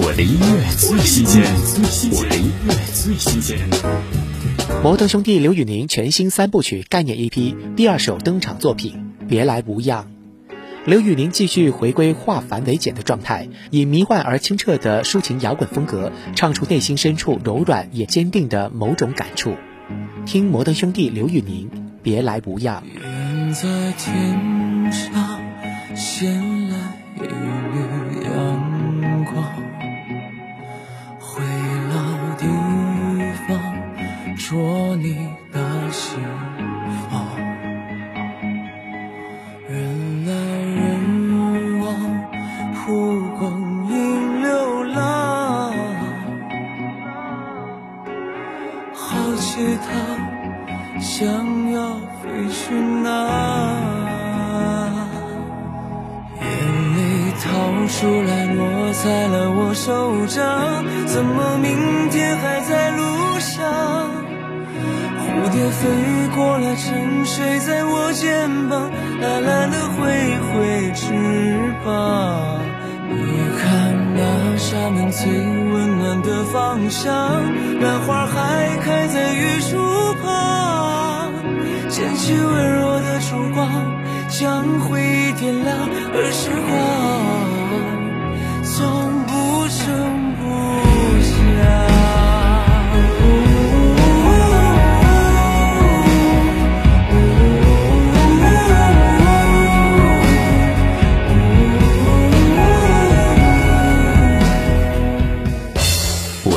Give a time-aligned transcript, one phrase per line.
[0.00, 1.42] 我的音乐最新鲜，
[2.12, 3.58] 我的音乐最新鲜。
[4.80, 8.92] 摩登兄弟刘宇宁全新三部曲概念 EP 第二首登场作品
[9.26, 10.08] 《别来无恙》。
[10.84, 19.56] 刘宇宁继续回归化繁为简的状态，以迷幻而清澈的抒情摇滚风格，唱出内心深处柔软也坚定的某种感触。
[20.24, 21.68] 听摩登兄弟刘宇宁
[22.04, 22.84] 《别来无恙》。
[23.02, 25.40] 远在天上
[34.48, 35.14] 方捉你
[35.52, 36.18] 的心
[37.10, 37.20] 房。
[39.68, 41.86] 人来人往，
[42.74, 45.72] 蒲公英流浪，
[48.94, 49.86] 好奇它
[50.98, 51.26] 想
[51.72, 53.06] 要飞去哪？
[56.40, 56.46] 眼
[56.96, 56.98] 泪
[57.42, 57.46] 掏
[57.88, 63.97] 出来落在了我手掌，怎么明天还在路上？
[65.48, 65.88] 蝴蝶飞
[66.36, 71.06] 过来，沉睡在我肩膀，懒懒地挥挥翅
[71.82, 72.60] 膀。
[73.08, 73.16] 你
[73.56, 74.20] 看那
[74.58, 77.14] 沙门最温暖的方向，
[77.80, 79.78] 兰花还开在玉树
[80.22, 81.32] 旁，
[81.88, 83.70] 捡起温柔的烛光，
[84.28, 85.74] 将回忆点亮，
[86.12, 87.67] 而时光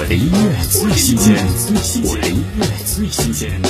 [0.02, 1.46] 我的音乐最新鲜，
[2.04, 3.62] 我的音乐最新鲜。